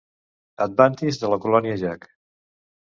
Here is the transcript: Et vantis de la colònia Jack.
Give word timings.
Et 0.65 0.73
vantis 0.79 1.21
de 1.25 1.31
la 1.35 1.41
colònia 1.45 1.79
Jack. 1.85 2.13